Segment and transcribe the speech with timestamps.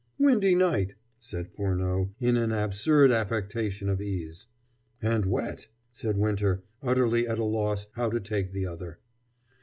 [0.17, 4.47] "Windy night," said Furneaux, in an absurd affectation of ease.
[4.99, 8.97] "And wet," said Winter, utterly at a loss how to take the other.